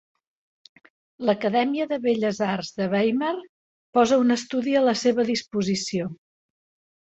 [1.29, 3.35] L'Acadèmia de Belles Arts de Weimar
[3.99, 6.11] posa un estudi a la seva disposició.